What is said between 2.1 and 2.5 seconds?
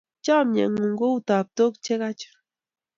chun